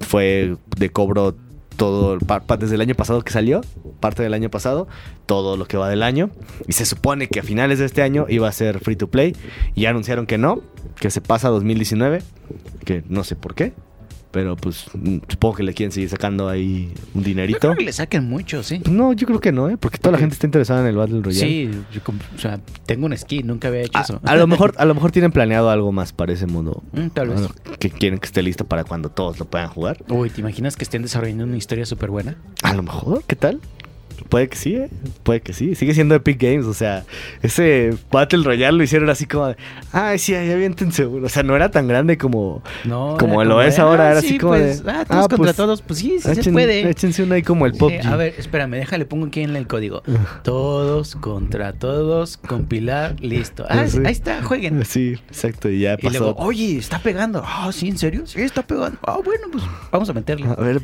fue 0.00 0.56
de 0.76 0.90
cobro 0.90 1.34
todo, 1.78 2.18
desde 2.58 2.74
el 2.74 2.80
año 2.80 2.94
pasado 2.94 3.22
que 3.22 3.32
salió, 3.32 3.62
parte 4.00 4.22
del 4.22 4.34
año 4.34 4.50
pasado, 4.50 4.88
todo 5.26 5.56
lo 5.56 5.66
que 5.66 5.76
va 5.78 5.88
del 5.88 6.02
año. 6.02 6.30
Y 6.66 6.72
se 6.72 6.84
supone 6.84 7.28
que 7.28 7.40
a 7.40 7.42
finales 7.42 7.78
de 7.78 7.86
este 7.86 8.02
año 8.02 8.26
iba 8.28 8.48
a 8.48 8.52
ser 8.52 8.80
free 8.80 8.96
to 8.96 9.08
play. 9.08 9.34
Y 9.74 9.86
anunciaron 9.86 10.26
que 10.26 10.36
no, 10.38 10.60
que 11.00 11.10
se 11.10 11.20
pasa 11.20 11.48
a 11.48 11.50
2019, 11.52 12.22
que 12.84 13.04
no 13.08 13.24
sé 13.24 13.36
por 13.36 13.54
qué. 13.54 13.72
Pero 14.30 14.56
pues 14.56 14.84
supongo 15.28 15.54
que 15.56 15.62
le 15.62 15.72
quieren 15.72 15.90
seguir 15.90 16.10
sacando 16.10 16.48
ahí 16.48 16.92
un 17.14 17.22
Yo 17.22 17.28
dinerito. 17.28 17.58
creo 17.60 17.76
que 17.76 17.84
le 17.84 17.92
saquen 17.92 18.28
mucho, 18.28 18.62
sí. 18.62 18.78
Pues 18.84 18.94
no, 18.94 19.12
yo 19.14 19.26
creo 19.26 19.40
que 19.40 19.52
no, 19.52 19.70
¿eh? 19.70 19.76
porque 19.78 19.96
toda 19.98 20.12
la 20.12 20.18
gente 20.18 20.34
está 20.34 20.46
interesada 20.46 20.82
en 20.82 20.86
el 20.88 20.96
Battle 20.96 21.22
Royale. 21.22 21.46
Sí, 21.46 21.70
yo 21.92 22.00
o 22.36 22.38
sea, 22.38 22.60
tengo 22.84 23.06
un 23.06 23.16
skin, 23.16 23.46
nunca 23.46 23.68
había 23.68 23.80
hecho 23.82 23.96
A, 23.98 24.02
eso. 24.02 24.20
a 24.22 24.36
lo 24.36 24.46
mejor, 24.48 24.74
a 24.76 24.84
lo 24.84 24.94
mejor 24.94 25.12
tienen 25.12 25.32
planeado 25.32 25.70
algo 25.70 25.92
más 25.92 26.12
para 26.12 26.32
ese 26.34 26.46
modo. 26.46 26.82
Mm, 26.92 27.08
tal 27.08 27.28
vez. 27.28 27.38
Bueno, 27.40 27.54
que 27.78 27.90
quieren 27.90 28.18
que 28.18 28.26
esté 28.26 28.42
listo 28.42 28.66
para 28.66 28.84
cuando 28.84 29.08
todos 29.08 29.38
lo 29.38 29.46
puedan 29.46 29.68
jugar. 29.68 30.04
Uy, 30.08 30.28
¿te 30.28 30.40
imaginas 30.42 30.76
que 30.76 30.84
estén 30.84 31.00
desarrollando 31.02 31.44
una 31.44 31.56
historia 31.56 31.86
súper 31.86 32.10
buena? 32.10 32.36
A 32.62 32.74
lo 32.74 32.82
mejor, 32.82 33.22
¿qué 33.26 33.36
tal? 33.36 33.60
Puede 34.28 34.48
que 34.48 34.56
sí, 34.56 34.74
¿eh? 34.74 34.88
Puede 35.22 35.40
que 35.40 35.52
sí. 35.52 35.74
Sigue 35.74 35.94
siendo 35.94 36.14
Epic 36.14 36.40
Games, 36.40 36.66
o 36.66 36.74
sea, 36.74 37.04
ese 37.42 37.94
Battle 38.10 38.42
Royale 38.44 38.76
lo 38.78 38.82
hicieron 38.84 39.08
así 39.10 39.26
como, 39.26 39.48
de, 39.48 39.56
ay, 39.92 40.18
sí, 40.18 40.34
ahí 40.34 40.50
aviéntense. 40.50 41.06
uno". 41.06 41.26
O 41.26 41.28
sea, 41.28 41.42
no 41.42 41.54
era 41.56 41.70
tan 41.70 41.86
grande 41.88 42.18
como, 42.18 42.62
No, 42.84 43.16
como 43.18 43.42
lo 43.44 43.62
es 43.62 43.78
ahora, 43.78 44.08
ah, 44.08 44.10
era 44.12 44.20
sí, 44.20 44.26
así 44.28 44.38
como 44.38 44.52
pues, 44.54 44.84
de, 44.84 44.90
ah, 44.90 45.04
todos 45.06 45.24
ah, 45.24 45.28
contra 45.28 45.36
pues, 45.36 45.56
todos, 45.56 45.82
pues 45.82 45.98
sí, 46.00 46.16
sí 46.20 46.42
se 46.42 46.52
puede. 46.52 46.88
Échense 46.90 47.22
uno 47.22 47.34
ahí 47.34 47.42
como 47.42 47.66
el. 47.66 47.74
Eh, 47.90 48.00
a 48.04 48.16
ver, 48.16 48.34
espérame, 48.38 48.72
déjale, 48.72 49.04
pongo 49.06 49.26
aquí 49.26 49.40
en 49.42 49.56
el 49.56 49.66
código. 49.66 50.02
Todos 50.42 51.14
contra 51.16 51.72
todos, 51.72 52.36
compilar, 52.36 53.16
listo. 53.20 53.64
Ah, 53.68 53.86
Sí. 53.86 53.98
ahí 54.04 54.12
está, 54.12 54.42
jueguen. 54.42 54.84
Sí, 54.84 55.16
exacto, 55.28 55.68
y 55.70 55.80
ya 55.80 55.94
Y 55.94 56.02
pasó. 56.04 56.18
luego, 56.18 56.36
oye, 56.38 56.76
está 56.78 56.98
pegando. 56.98 57.42
Ah, 57.44 57.70
sí, 57.72 57.88
¿en 57.88 57.98
serio? 57.98 58.26
Sí, 58.26 58.40
está 58.40 58.62
pegando. 58.62 58.98
Ah, 59.02 59.18
bueno, 59.24 59.46
pues 59.50 59.64
vamos 59.90 60.08
a 60.10 60.12
meterle. 60.12 60.46
A 60.48 60.54
ver, 60.54 60.82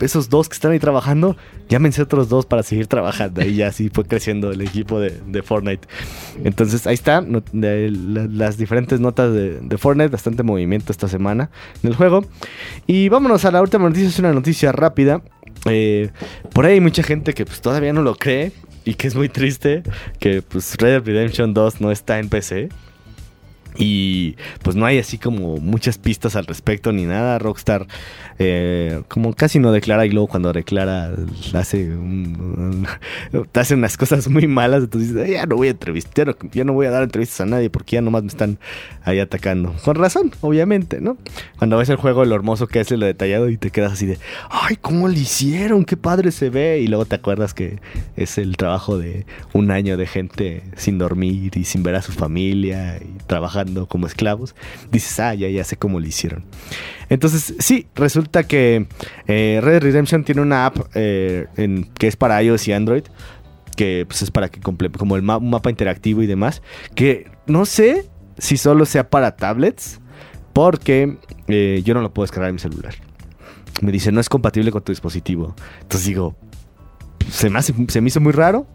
esos 0.00 0.28
dos 0.28 0.48
que 0.48 0.54
están 0.54 0.72
ahí 0.72 0.78
trabajando, 0.78 1.36
llámense 1.68 2.02
otros 2.02 2.28
dos 2.28 2.46
para 2.46 2.62
seguir 2.68 2.86
trabajando. 2.86 3.40
Ahí 3.40 3.56
ya 3.56 3.72
sí 3.72 3.90
fue 3.92 4.04
creciendo 4.04 4.50
el 4.52 4.60
equipo 4.60 5.00
de, 5.00 5.42
Fortnite. 5.42 5.88
Entonces 6.44 6.86
ahí 6.86 6.94
está, 6.94 7.20
no- 7.20 7.42
de- 7.52 7.90
la- 7.90 8.26
las 8.26 8.56
diferentes 8.58 9.00
notas 9.00 9.32
de, 9.32 9.60
de 9.60 9.78
Fortnite, 9.78 10.08
bastante 10.10 10.42
movimiento 10.42 10.92
esta 10.92 11.08
semana 11.08 11.50
en 11.82 11.90
el 11.90 11.96
juego. 11.96 12.24
Y 12.86 13.08
vámonos 13.08 13.44
a 13.44 13.50
la 13.50 13.60
última 13.62 13.88
noticia, 13.88 14.08
es 14.08 14.18
una 14.18 14.32
noticia 14.32 14.72
rápida. 14.72 15.22
Eh, 15.64 16.10
por 16.52 16.66
ahí 16.66 16.74
hay 16.74 16.80
mucha 16.80 17.02
gente 17.02 17.34
que 17.34 17.44
pues, 17.44 17.60
todavía 17.60 17.92
no 17.92 18.02
lo 18.02 18.14
cree 18.14 18.52
y 18.84 18.94
que 18.94 19.08
es 19.08 19.14
muy 19.14 19.28
triste 19.28 19.82
que 20.20 20.40
pues 20.42 20.76
Red 20.78 21.02
Dead 21.02 21.04
Redemption 21.04 21.52
2 21.52 21.80
no 21.80 21.90
está 21.90 22.18
en 22.18 22.28
PC. 22.28 22.68
Y 23.76 24.36
pues 24.62 24.74
no 24.76 24.86
hay 24.86 24.98
así 24.98 25.18
como 25.18 25.58
muchas 25.58 25.98
pistas 25.98 26.34
al 26.36 26.46
respecto 26.46 26.90
ni 26.92 27.04
nada. 27.04 27.38
Rockstar 27.38 27.86
eh, 28.40 29.02
como 29.08 29.34
casi 29.34 29.58
no 29.58 29.72
declara 29.72 30.06
y 30.06 30.10
luego 30.10 30.28
cuando 30.28 30.52
declara 30.52 31.12
hace, 31.54 31.90
un- 31.90 32.86
un- 33.32 33.46
hace 33.54 33.74
unas 33.74 33.96
cosas 33.96 34.28
muy 34.28 34.46
malas. 34.46 34.84
Entonces 34.84 35.10
dices, 35.14 35.26
"Ay, 35.26 35.32
ya 35.34 35.46
no 35.46 35.56
voy 35.56 35.68
a 35.68 35.70
entrevistar, 35.72 36.36
ya 36.52 36.64
no 36.64 36.72
voy 36.72 36.86
a 36.86 36.90
dar 36.90 37.02
entrevistas 37.04 37.40
a 37.42 37.46
nadie 37.46 37.70
porque 37.70 37.96
ya 37.96 38.02
nomás 38.02 38.22
me 38.22 38.28
están 38.28 38.58
ahí 39.04 39.18
atacando. 39.20 39.74
Con 39.84 39.94
razón, 39.96 40.32
obviamente, 40.40 41.00
¿no? 41.00 41.16
Cuando 41.58 41.78
ves 41.78 41.88
el 41.88 41.96
juego, 41.96 42.24
lo 42.24 42.34
hermoso 42.34 42.66
que 42.66 42.80
es, 42.80 42.90
lo 42.90 43.06
detallado 43.06 43.48
y 43.48 43.56
te 43.56 43.70
quedas 43.70 43.92
así 43.92 44.06
de, 44.06 44.18
ay, 44.50 44.76
¿cómo 44.76 45.08
lo 45.08 45.14
hicieron? 45.14 45.84
Qué 45.84 45.96
padre 45.96 46.30
se 46.32 46.50
ve. 46.50 46.80
Y 46.80 46.88
luego 46.88 47.04
te 47.06 47.14
acuerdas 47.16 47.54
que 47.54 47.78
es 48.16 48.38
el 48.38 48.56
trabajo 48.56 48.98
de 48.98 49.24
un 49.52 49.70
año 49.70 49.96
de 49.96 50.06
gente 50.06 50.62
sin 50.76 50.98
dormir 50.98 51.56
y 51.56 51.64
sin 51.64 51.82
ver 51.82 51.94
a 51.96 52.02
su 52.02 52.12
familia 52.12 52.98
y 52.98 53.22
como 53.88 54.06
esclavos. 54.06 54.54
Dices, 54.90 55.18
ah, 55.20 55.34
ya, 55.34 55.48
ya 55.48 55.64
sé 55.64 55.76
cómo 55.76 56.00
lo 56.00 56.06
hicieron. 56.06 56.44
Entonces, 57.08 57.54
sí, 57.58 57.86
resulta 57.94 58.42
que 58.46 58.86
eh, 59.26 59.60
Red 59.62 59.82
Redemption 59.82 60.24
tiene 60.24 60.40
una 60.42 60.66
app 60.66 60.76
eh, 60.94 61.46
que 61.98 62.06
es 62.06 62.16
para 62.16 62.42
iOS 62.42 62.68
y 62.68 62.72
Android. 62.72 63.04
Que 63.76 64.04
pues, 64.08 64.22
es 64.22 64.30
para 64.30 64.48
que 64.48 64.60
comple- 64.60 64.90
como 64.96 65.14
un 65.14 65.24
mapa 65.24 65.70
interactivo 65.70 66.22
y 66.22 66.26
demás. 66.26 66.62
Que 66.94 67.30
no 67.46 67.64
sé 67.64 68.08
si 68.38 68.56
solo 68.56 68.86
sea 68.86 69.08
para 69.08 69.36
tablets. 69.36 70.00
Porque 70.52 71.18
eh, 71.46 71.82
yo 71.84 71.94
no 71.94 72.00
lo 72.00 72.12
puedo 72.12 72.24
descargar 72.24 72.48
en 72.48 72.56
mi 72.56 72.60
celular. 72.60 72.94
Me 73.80 73.92
dice, 73.92 74.10
no 74.10 74.20
es 74.20 74.28
compatible 74.28 74.72
con 74.72 74.82
tu 74.82 74.90
dispositivo. 74.90 75.54
Entonces 75.82 76.08
digo, 76.08 76.34
se 77.30 77.48
me, 77.48 77.62
se 77.62 78.00
me 78.00 78.08
hizo 78.08 78.20
muy 78.20 78.32
raro. 78.32 78.66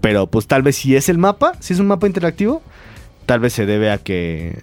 Pero 0.00 0.28
pues 0.28 0.46
tal 0.46 0.62
vez 0.62 0.76
si 0.76 0.96
es 0.96 1.08
el 1.08 1.18
mapa, 1.18 1.52
si 1.60 1.74
es 1.74 1.78
un 1.78 1.86
mapa 1.86 2.06
interactivo, 2.06 2.62
tal 3.30 3.38
vez 3.38 3.52
se 3.52 3.64
debe 3.64 3.92
a 3.92 3.98
que, 3.98 4.58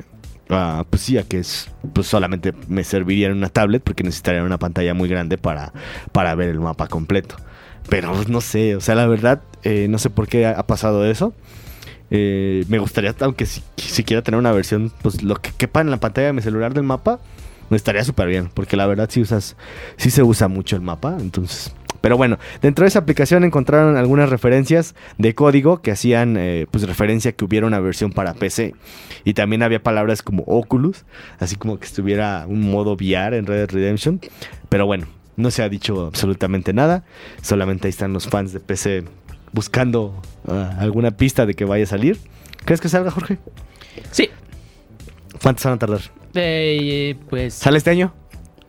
pues 0.89 1.01
sí, 1.01 1.17
a 1.17 1.24
que 1.24 1.39
es, 1.39 1.71
pues 1.93 2.05
solamente 2.05 2.53
me 2.67 2.83
serviría 2.83 3.27
en 3.27 3.38
una 3.38 3.47
tablet 3.47 3.81
porque 3.81 4.03
necesitaría 4.03 4.43
una 4.43 4.59
pantalla 4.59 4.93
muy 4.93 5.07
grande 5.07 5.38
para, 5.38 5.71
para 6.12 6.36
ver 6.36 6.50
el 6.50 6.59
mapa 6.59 6.89
completo. 6.89 7.38
Pero 7.88 8.25
no 8.27 8.41
sé, 8.41 8.75
o 8.75 8.81
sea, 8.81 8.95
la 8.95 9.07
verdad, 9.07 9.41
eh, 9.63 9.88
no 9.89 10.00
sé 10.00 10.09
por 10.09 10.27
qué 10.27 10.45
ha, 10.45 10.59
ha 10.59 10.67
pasado 10.67 11.05
eso. 11.05 11.33
Eh, 12.12 12.65
me 12.67 12.77
gustaría, 12.79 13.15
aunque 13.21 13.45
si, 13.45 13.63
siquiera 13.77 14.21
tener 14.21 14.38
una 14.38 14.51
versión, 14.51 14.91
pues 15.01 15.24
lo 15.24 15.36
que 15.36 15.51
quepa 15.51 15.79
en 15.79 15.89
la 15.89 16.01
pantalla 16.01 16.27
de 16.27 16.33
mi 16.33 16.41
celular 16.41 16.74
del 16.74 16.83
mapa, 16.83 17.21
me 17.69 17.77
estaría 17.77 18.03
súper 18.03 18.27
bien, 18.27 18.50
porque 18.53 18.75
la 18.75 18.86
verdad 18.86 19.07
sí 19.09 19.21
usas, 19.21 19.55
sí 19.95 20.09
se 20.12 20.24
usa 20.24 20.50
mucho 20.50 20.75
el 20.75 20.81
mapa, 20.81 21.15
entonces. 21.17 21.74
Pero 22.01 22.17
bueno, 22.17 22.37
dentro 22.61 22.83
de 22.83 22.89
esa 22.89 22.99
aplicación 22.99 23.43
encontraron 23.43 23.97
algunas 23.97 24.29
referencias 24.29 24.95
de 25.17 25.35
código 25.35 25.81
que 25.81 25.91
hacían 25.91 26.37
eh, 26.37 26.67
pues 26.69 26.87
referencia 26.87 27.31
a 27.31 27.31
que 27.33 27.45
hubiera 27.45 27.67
una 27.67 27.79
versión 27.79 28.11
para 28.11 28.33
PC. 28.33 28.75
Y 29.23 29.33
también 29.33 29.63
había 29.63 29.81
palabras 29.81 30.21
como 30.21 30.43
Oculus, 30.43 31.05
así 31.39 31.55
como 31.55 31.79
que 31.79 31.85
estuviera 31.85 32.45
un 32.47 32.69
modo 32.69 32.93
VR 32.93 33.37
en 33.37 33.45
Red 33.45 33.57
Dead 33.57 33.71
Redemption. 33.71 34.21
Pero 34.69 34.85
bueno, 34.85 35.07
no 35.35 35.51
se 35.51 35.63
ha 35.63 35.69
dicho 35.69 36.05
absolutamente 36.05 36.73
nada. 36.73 37.03
Solamente 37.41 37.87
ahí 37.87 37.91
están 37.91 38.13
los 38.13 38.27
fans 38.27 38.53
de 38.53 38.59
PC 38.59 39.05
buscando 39.53 40.21
ah, 40.47 40.75
alguna 40.79 41.11
pista 41.11 41.45
de 41.45 41.53
que 41.53 41.65
vaya 41.65 41.83
a 41.83 41.87
salir. 41.87 42.17
¿Crees 42.65 42.81
que 42.81 42.89
salga, 42.89 43.11
Jorge? 43.11 43.37
Sí. 44.11 44.29
¿Cuántos 45.41 45.65
van 45.65 45.75
a 45.75 45.79
tardar? 45.79 46.01
Eh, 46.33 47.15
pues. 47.29 47.53
¿Sale 47.53 47.77
este 47.77 47.91
año? 47.91 48.13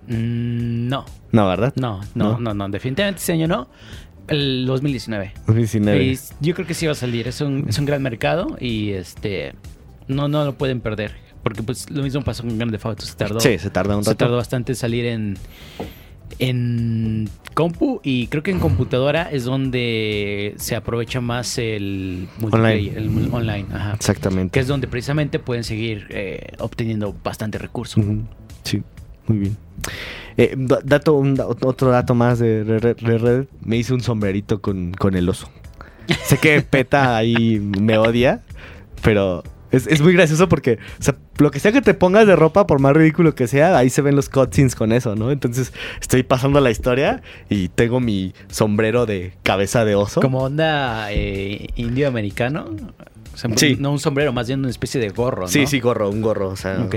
Mm, 0.09 0.88
no, 0.88 1.05
No, 1.33 1.47
¿verdad? 1.49 1.73
no, 1.77 2.00
no, 2.15 2.33
¿No? 2.33 2.38
no, 2.41 2.55
no, 2.55 2.69
Definitivamente 2.69 3.21
este 3.21 3.33
año 3.33 3.47
no. 3.49 3.69
El 4.29 4.67
2019. 4.67 5.33
2019. 5.47 6.05
Y 6.05 6.19
yo 6.41 6.55
creo 6.55 6.67
que 6.67 6.75
sí 6.75 6.85
va 6.87 6.93
a 6.93 6.95
salir. 6.95 7.27
Es 7.29 7.41
un, 7.41 7.65
es 7.69 7.79
un 7.79 7.87
gran 7.87 8.03
mercado 8.03 8.57
y 8.61 8.91
este. 8.91 9.55
No, 10.07 10.29
no 10.29 10.45
lo 10.45 10.55
pueden 10.59 10.81
perder. 10.81 11.15
Porque 11.43 11.62
pues 11.62 11.88
lo 11.91 12.03
mismo 12.03 12.21
pasó 12.23 12.43
con 12.43 12.59
Grand 12.59 12.71
Theft 12.71 12.85
Auto. 12.87 13.07
Se 13.07 13.15
tardó, 13.17 13.41
Sí, 13.41 13.57
se 13.59 13.71
tarda 13.71 13.97
un 13.97 14.05
se 14.05 14.11
rato. 14.11 14.19
tardó 14.19 14.37
bastante 14.37 14.73
en 14.73 14.77
salir 14.77 15.07
en. 15.07 15.38
En 16.38 17.29
compu 17.55 18.00
y 18.05 18.29
creo 18.29 18.43
que 18.43 18.50
en 18.53 18.61
computadora 18.61 19.23
es 19.33 19.45
donde 19.45 20.55
se 20.59 20.77
aprovecha 20.77 21.21
más 21.21 21.59
el 21.59 22.29
multiplayer, 22.38 22.97
el 22.99 23.29
online, 23.33 23.67
ajá. 23.73 23.95
Exactamente. 23.95 24.53
que 24.53 24.61
es 24.61 24.69
donde 24.69 24.87
precisamente 24.87 25.38
pueden 25.41 25.65
seguir 25.65 26.07
eh, 26.11 26.53
obteniendo 26.59 27.17
bastante 27.25 27.59
recurso. 27.59 27.99
Ujú, 28.00 28.23
Sí, 28.62 28.83
muy 29.28 29.38
bien. 29.38 29.56
Eh, 30.37 30.54
da- 30.56 30.80
dato, 30.85 31.14
un 31.14 31.38
otro 31.40 31.90
dato 31.90 32.14
más 32.14 32.38
de 32.38 32.64
Red 32.64 32.99
Red- 33.00 33.47
Me 33.64 33.76
hice 33.76 33.94
un 33.94 34.00
sombrerito 34.00 34.61
con, 34.61 34.92
con 34.92 35.14
el 35.16 35.28
oso. 35.28 35.49
Sé 36.25 36.38
que 36.38 36.61
Peta 36.62 37.16
ahí 37.16 37.58
me 37.61 37.99
odia, 37.99 38.42
pero 39.02 39.42
es, 39.70 39.87
es 39.87 40.00
muy 40.00 40.14
gracioso 40.14 40.49
porque, 40.49 40.78
o 40.99 41.02
sea, 41.02 41.16
lo 41.38 41.50
que 41.50 41.61
sea 41.61 41.70
que 41.73 41.82
te 41.82 41.92
pongas 41.92 42.26
de 42.26 42.35
ropa, 42.35 42.66
por 42.66 42.80
más 42.80 42.94
ridículo 42.97 43.35
que 43.35 43.47
sea, 43.47 43.76
ahí 43.76 43.90
se 43.90 44.00
ven 44.00 44.16
los 44.16 44.28
cutscenes 44.30 44.75
con 44.75 44.92
eso, 44.92 45.14
¿no? 45.16 45.30
Entonces 45.30 45.73
estoy 46.00 46.23
pasando 46.23 46.61
la 46.61 46.70
historia 46.70 47.20
y 47.50 47.68
tengo 47.68 48.00
mi 48.00 48.32
sombrero 48.49 49.04
de 49.06 49.35
cabeza 49.42 49.85
de 49.85 49.97
oso. 49.97 50.20
Como 50.23 50.38
onda 50.44 51.12
eh, 51.12 51.66
indio 51.76 52.08
americano. 52.08 52.70
O 53.35 53.37
sea, 53.37 53.50
Sí. 53.56 53.76
No 53.78 53.92
un 53.92 53.99
sombrero, 53.99 54.32
más 54.32 54.47
bien 54.47 54.61
una 54.61 54.70
especie 54.70 55.00
de 55.00 55.11
gorro, 55.11 55.42
¿no? 55.42 55.49
Sí, 55.49 55.66
sí, 55.66 55.78
gorro, 55.80 56.08
un 56.11 56.23
gorro, 56.23 56.49
o 56.49 56.56
sea, 56.56 56.80
Ok. 56.85 56.94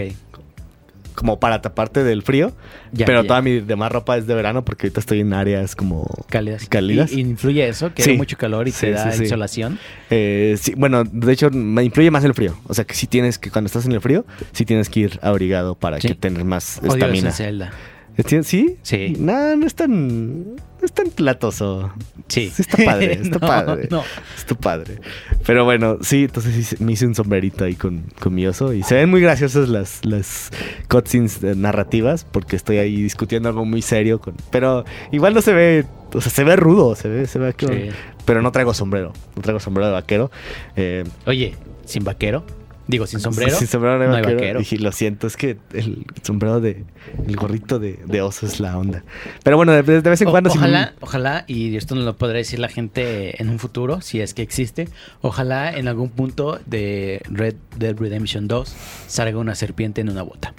Como 1.16 1.40
para 1.40 1.62
taparte 1.62 2.04
del 2.04 2.22
frío. 2.24 2.52
Ya, 2.92 3.06
pero 3.06 3.22
ya. 3.22 3.28
toda 3.28 3.42
mi 3.42 3.60
demás 3.60 3.92
ropa 3.92 4.18
es 4.18 4.28
de 4.28 4.34
verano 4.36 4.66
porque 4.66 4.88
ahorita 4.88 5.00
estoy 5.00 5.20
en 5.22 5.34
áreas 5.34 5.76
como 5.76 6.06
Cálidas. 6.30 6.68
cálidas. 6.70 7.12
Y, 7.12 7.22
influye 7.22 7.68
eso, 7.68 7.94
que 7.94 8.04
Sí. 8.04 8.12
hay 8.12 8.18
mucho 8.18 8.38
calor 8.38 8.68
y 8.68 8.72
Sí, 8.72 8.82
te 8.88 8.92
da 8.92 9.12
sí, 9.12 9.24
insolación. 9.24 9.80
Eh, 10.10 10.56
sí, 10.60 10.74
bueno, 10.76 11.04
de 11.04 11.32
hecho 11.34 11.50
me 11.52 11.84
influye 11.84 12.12
más 12.12 12.24
el 12.24 12.34
frío. 12.34 12.56
O 12.68 12.74
sea 12.74 12.86
que 12.86 12.94
si 12.94 13.08
tienes 13.08 13.38
que, 13.38 13.50
cuando 13.52 13.68
estás 13.68 13.86
en 13.86 13.92
el 13.94 14.02
frío, 14.02 14.26
sí 14.52 14.66
tienes 14.66 14.90
que 14.90 15.02
ir 15.02 15.20
abrigado 15.22 15.76
para 15.76 16.00
que 16.00 16.16
tener 16.16 16.44
más 16.46 16.82
estamina. 16.84 17.30
en 17.30 17.34
Zelda. 17.34 17.72
¿Enti- 18.18 18.44
¿Sí? 18.44 18.76
Sí. 18.84 19.16
No, 19.18 19.56
no 19.56 19.66
es 19.66 19.74
tan, 19.74 20.46
no 20.82 20.86
es 20.86 20.92
tan 20.94 21.10
platoso. 21.10 21.92
Sí. 22.28 22.52
Sí 22.54 22.64
está 22.64 22.78
padre, 22.84 23.14
está 23.22 23.40
No, 23.40 23.48
padre. 23.48 23.88
no. 23.92 24.04
Está 24.36 24.56
padre. 24.56 25.00
Pero 25.46 25.64
bueno, 25.64 25.98
sí, 26.02 26.24
entonces 26.24 26.82
me 26.82 26.94
hice 26.94 27.06
un 27.06 27.16
sombrerito 27.16 27.64
ahí 27.66 27.76
con, 27.76 28.04
con 28.20 28.34
mi 28.34 28.46
oso. 28.48 28.74
Y 28.74 28.84
se 28.84 28.96
ven 28.96 29.10
muy 29.10 29.22
graciosas 29.22 29.70
las, 29.70 30.04
las 30.04 30.52
cutscenes 30.90 31.44
eh, 31.44 31.54
narrativas 31.56 32.26
porque 32.26 32.56
estoy 32.56 32.78
ahí 32.78 33.02
discutiendo 33.02 33.50
algo 33.50 33.64
muy 33.66 33.82
serio. 33.82 34.20
Con, 34.20 34.36
pero 34.50 34.84
igual 35.12 35.34
no 35.34 35.42
se 35.42 35.54
ve, 35.54 35.86
o 36.14 36.20
sea, 36.22 36.32
se 36.32 36.44
ve 36.44 36.56
rudo, 36.56 36.96
se 36.96 37.08
ve, 37.08 37.28
se 37.28 37.40
ve 37.40 37.54
Sí. 37.58 37.90
Pero 38.26 38.42
no 38.42 38.52
traigo 38.52 38.74
sombrero, 38.74 39.14
no 39.36 39.42
traigo 39.42 39.60
sombrero 39.60 39.88
de 39.88 39.94
vaquero. 39.94 40.32
Eh, 40.76 41.04
Oye, 41.26 41.56
sin 41.86 42.04
vaquero. 42.04 42.44
Digo, 42.88 43.08
sin 43.08 43.20
sombrero. 43.20 43.56
Sin 43.58 43.68
sombrero 43.68 44.00
de 44.00 44.08
no 44.08 44.16
hay 44.16 44.22
vaquero. 44.24 44.60
Dije, 44.60 44.78
lo 44.80 44.92
siento, 44.92 45.28
es 45.28 45.38
que 45.38 45.58
el 45.74 46.06
sombrero 46.24 46.60
de. 46.60 46.84
El 47.28 47.36
gorrito 47.36 47.80
de, 47.80 48.00
de 48.06 48.22
oso 48.22 48.46
es 48.46 48.60
la 48.60 48.78
onda. 48.78 49.04
Pero 49.44 49.56
bueno, 49.56 49.72
de, 49.72 49.84
de 49.84 50.02
vez 50.02 50.22
en 50.22 50.28
O- 50.28 50.32
cuando. 50.32 50.50
sí 50.50 50.58
me- 50.58 50.66
ojalá, 50.66 50.94
ojalá, 51.00 51.44
y 51.48 51.76
esto 51.78 51.96
nos 51.96 52.04
lo 52.06 52.18
podrá 52.18 52.38
decir 52.38 52.60
la 52.60 52.68
gente 52.70 53.42
en 53.42 53.50
un 53.50 53.60
futuro, 53.60 54.02
si 54.02 54.20
es 54.20 54.34
que 54.34 54.42
existe, 54.42 54.90
ojalá 55.22 55.72
en 55.78 55.88
algún 55.88 56.10
punto 56.10 56.60
de 56.66 57.22
Red 57.30 57.56
Dead 57.78 57.96
Redemption 57.96 58.48
2 58.48 58.76
salga 59.08 59.38
una 59.40 59.56
serpiente 59.56 60.02
en 60.02 60.10
una 60.10 60.24
bota. 60.24 60.54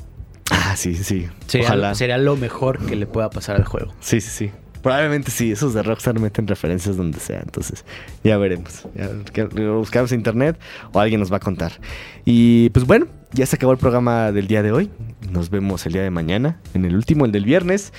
Ah, 0.50 0.74
sí, 0.76 0.94
sí, 0.94 1.04
sí. 1.04 1.26
Sería, 1.48 1.66
ojalá. 1.68 1.94
sería 1.94 2.18
lo 2.18 2.36
mejor 2.36 2.84
que 2.86 2.94
le 2.96 3.06
pueda 3.06 3.30
pasar 3.30 3.56
al 3.56 3.64
juego. 3.64 3.92
Sí, 4.00 4.20
sí, 4.20 4.30
sí. 4.30 4.50
Probablemente 4.82 5.30
sí, 5.30 5.52
esos 5.52 5.74
de 5.74 5.82
Rockstar 5.82 6.18
meten 6.18 6.46
referencias 6.46 6.96
donde 6.96 7.20
sea, 7.20 7.40
entonces 7.40 7.84
ya 8.24 8.36
veremos. 8.36 8.84
Ya, 8.96 9.08
que- 9.32 9.48
lo 9.54 9.78
buscamos 9.78 10.10
en 10.12 10.20
internet 10.20 10.58
o 10.92 10.98
alguien 11.00 11.20
nos 11.20 11.32
va 11.32 11.36
a 11.36 11.40
contar. 11.40 11.72
Y 12.24 12.70
pues 12.70 12.84
bueno, 12.86 13.06
ya 13.32 13.46
se 13.46 13.56
acabó 13.56 13.72
el 13.72 13.78
programa 13.78 14.30
del 14.32 14.46
día 14.46 14.62
de 14.62 14.72
hoy. 14.72 14.90
Nos 15.30 15.48
vemos 15.50 15.86
el 15.86 15.92
día 15.94 16.02
de 16.02 16.10
mañana, 16.10 16.58
en 16.74 16.84
el 16.84 16.94
último, 16.96 17.24
el 17.24 17.32
del 17.32 17.44
viernes. 17.44 17.92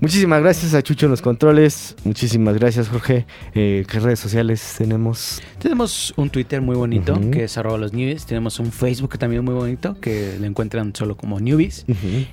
Muchísimas 0.00 0.42
gracias 0.42 0.74
a 0.74 0.82
Chucho 0.82 1.06
en 1.06 1.10
los 1.12 1.22
controles. 1.22 1.96
Muchísimas 2.04 2.58
gracias, 2.58 2.88
Jorge. 2.88 3.26
Eh, 3.54 3.86
¿Qué 3.88 4.00
redes 4.00 4.18
sociales 4.18 4.74
tenemos? 4.76 5.40
Tenemos 5.60 6.12
un 6.16 6.28
Twitter 6.30 6.60
muy 6.60 6.76
bonito, 6.76 7.18
que 7.30 7.44
es 7.44 7.56
arroba 7.56 7.78
los 7.78 7.92
newbies. 7.92 8.26
Tenemos 8.26 8.58
un 8.58 8.70
Facebook 8.72 9.18
también 9.18 9.44
muy 9.44 9.54
bonito, 9.54 9.98
que 10.00 10.36
lo 10.38 10.46
encuentran 10.46 10.94
solo 10.94 11.16
como 11.16 11.40
newbies. 11.40 11.86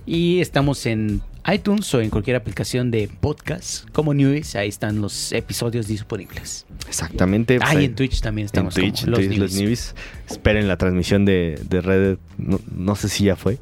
Y 0.05 0.41
estamos 0.41 0.85
en 0.87 1.21
iTunes 1.51 1.93
o 1.93 2.01
en 2.01 2.09
cualquier 2.09 2.35
aplicación 2.35 2.91
de 2.91 3.07
podcast 3.19 3.89
como 3.91 4.13
newbies. 4.13 4.55
Ahí 4.55 4.69
están 4.69 5.01
los 5.01 5.31
episodios 5.31 5.87
disponibles. 5.87 6.65
Exactamente. 6.87 7.57
pues 7.57 7.69
Ah, 7.69 7.73
y 7.73 7.77
ahí- 7.77 7.85
en 7.85 7.95
Twitch 7.95 8.21
también 8.21 8.43
En 8.43 8.47
estamos 8.47 8.73
Twitch, 8.75 9.05
como 9.05 9.17
en 9.17 9.27
Twitch, 9.27 9.37
los 9.39 9.53
Newbies. 9.53 9.95
Esperen 10.29 10.67
la 10.67 10.77
transmisión 10.77 11.25
de, 11.25 11.59
de 11.69 11.81
Red 11.81 11.99
Dead. 12.01 12.17
No, 12.37 12.59
no 12.75 12.95
sé 12.95 13.09
si 13.09 13.23
ya 13.25 13.35
fue, 13.35 13.57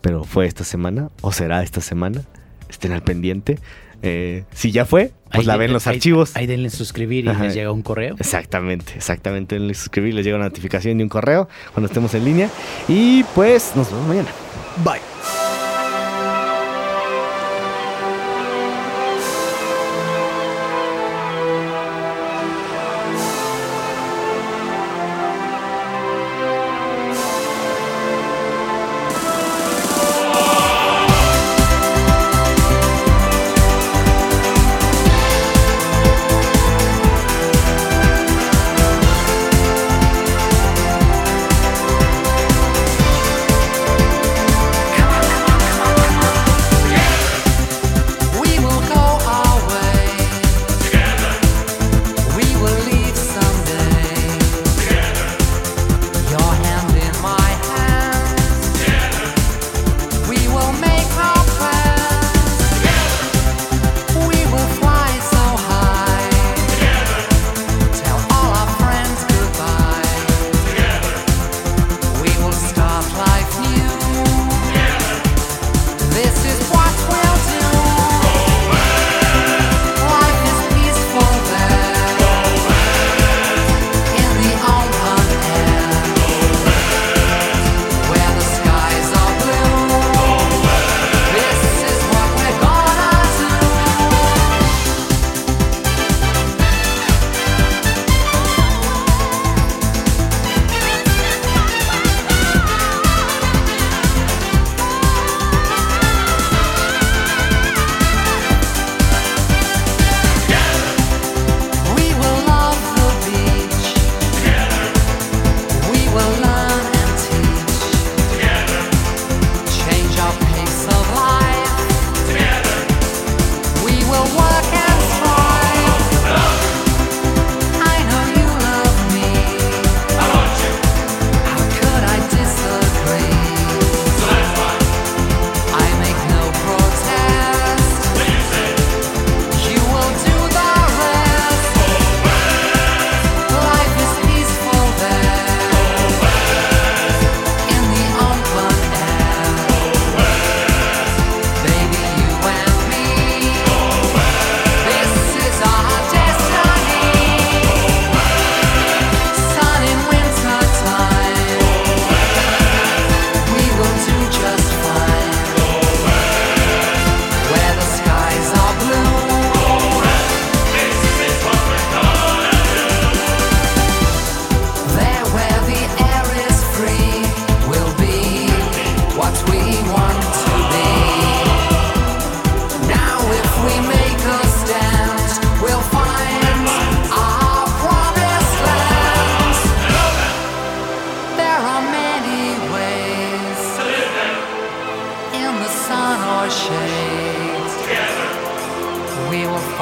pero 0.00 0.24
fue 0.24 0.46
esta 0.46 0.64
semana 0.64 1.10
o 1.20 1.32
será 1.32 1.62
esta 1.62 1.80
semana. 1.80 2.22
Estén 2.68 2.92
al 2.92 3.02
pendiente. 3.02 3.58
Eh, 4.04 4.42
si 4.52 4.72
ya 4.72 4.84
fue, 4.84 5.12
pues 5.30 5.40
Ahí 5.40 5.44
la 5.44 5.52
de- 5.52 5.58
ven 5.60 5.72
los 5.72 5.86
ahí- 5.86 5.94
archivos. 5.96 6.34
Ahí 6.34 6.46
denle 6.46 6.70
suscribir 6.70 7.26
y 7.26 7.28
Ajá. 7.28 7.44
les 7.44 7.54
llega 7.54 7.70
un 7.70 7.82
correo. 7.82 8.16
Exactamente, 8.18 8.94
exactamente. 8.96 9.54
En 9.54 9.62
el 9.62 9.74
suscribir 9.76 10.14
les 10.14 10.24
llega 10.24 10.36
una 10.38 10.46
notificación 10.46 10.98
y 10.98 11.02
un 11.04 11.08
correo 11.08 11.48
cuando 11.72 11.86
estemos 11.86 12.12
en 12.14 12.24
línea. 12.24 12.50
Y 12.88 13.22
pues 13.34 13.72
nos 13.76 13.90
vemos 13.92 14.08
mañana. 14.08 14.28
Bye. 14.84 15.41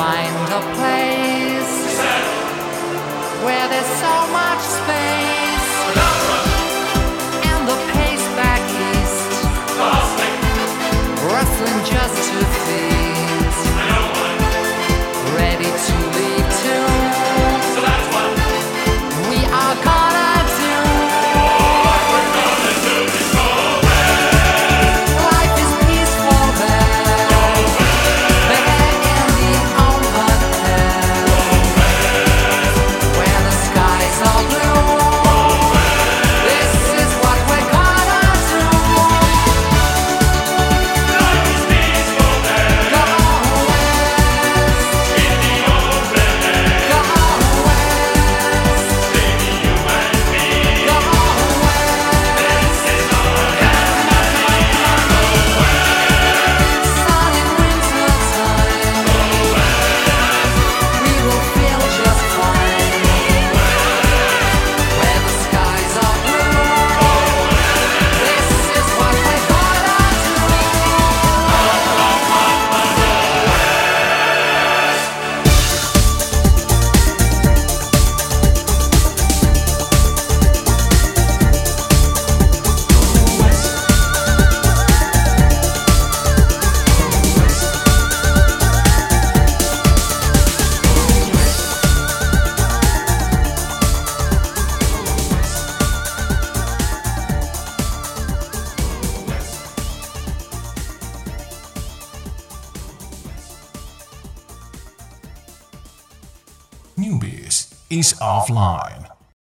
Find 0.00 0.48
a 0.60 0.62
place 0.78 1.74
where 3.44 3.68
there's 3.68 3.92
so 4.04 4.14
much 4.32 4.62
space 4.78 5.19
offline. 108.18 108.99